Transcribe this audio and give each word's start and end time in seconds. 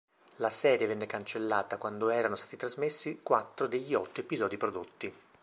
La 0.37 0.49
serie 0.49 0.87
venne 0.87 1.05
cancellata 1.05 1.77
quando 1.77 2.09
erano 2.09 2.33
stati 2.33 2.57
trasmessi 2.57 3.19
quattro 3.21 3.67
degli 3.67 3.93
otto 3.93 4.19
episodi 4.21 4.57
prodotti. 4.57 5.13